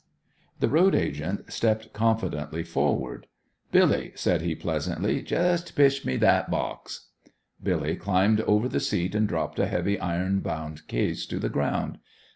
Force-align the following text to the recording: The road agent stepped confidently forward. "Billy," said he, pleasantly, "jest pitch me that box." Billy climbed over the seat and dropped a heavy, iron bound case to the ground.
The 0.59 0.67
road 0.67 0.95
agent 0.95 1.53
stepped 1.53 1.93
confidently 1.93 2.63
forward. 2.63 3.27
"Billy," 3.71 4.13
said 4.15 4.41
he, 4.41 4.55
pleasantly, 4.55 5.21
"jest 5.21 5.75
pitch 5.75 6.05
me 6.07 6.17
that 6.17 6.49
box." 6.49 7.09
Billy 7.61 7.95
climbed 7.95 8.41
over 8.41 8.67
the 8.67 8.79
seat 8.79 9.13
and 9.13 9.27
dropped 9.27 9.59
a 9.59 9.67
heavy, 9.67 9.99
iron 9.99 10.39
bound 10.39 10.87
case 10.87 11.27
to 11.27 11.37
the 11.37 11.49
ground. 11.49 11.99